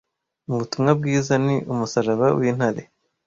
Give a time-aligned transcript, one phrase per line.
[0.47, 2.81] Mubutumwa bwiza ni umusaraba w'intare